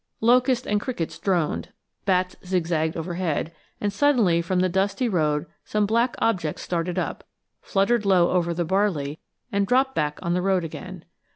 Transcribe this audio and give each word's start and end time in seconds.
Locusts 0.19 0.65
and 0.65 0.81
crickets 0.81 1.19
droned; 1.19 1.69
bats 2.05 2.35
zigzagged 2.43 2.97
overhead; 2.97 3.51
and 3.79 3.93
suddenly 3.93 4.41
from 4.41 4.59
the 4.61 4.67
dusty 4.67 5.07
road 5.07 5.45
some 5.63 5.85
black 5.85 6.15
objects 6.17 6.63
started 6.63 6.97
up, 6.97 7.23
fluttered 7.61 8.03
low 8.03 8.31
over 8.31 8.51
the 8.51 8.65
barley, 8.65 9.19
and 9.51 9.67
dropped 9.67 9.93
back 9.93 10.17
on 10.23 10.33
the 10.33 10.41
road 10.41 10.63
again. 10.63 11.05